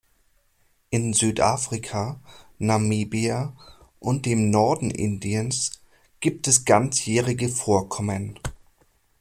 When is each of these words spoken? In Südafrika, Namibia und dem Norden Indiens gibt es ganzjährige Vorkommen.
In 0.89 1.13
Südafrika, 1.13 2.19
Namibia 2.57 3.55
und 3.99 4.25
dem 4.25 4.49
Norden 4.49 4.89
Indiens 4.89 5.73
gibt 6.21 6.47
es 6.47 6.65
ganzjährige 6.65 7.49
Vorkommen. 7.49 8.39